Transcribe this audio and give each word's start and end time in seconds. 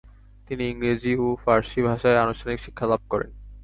তিনি 0.47 0.63
ইংরেজি 0.67 1.11
ও 1.17 1.27
ফারসি 1.43 1.79
ভাষায় 1.87 2.21
আনুষ্ঠানিক 2.23 2.59
শিক্ষা 2.65 2.85
লাভ 2.91 3.01
করেন। 3.11 3.31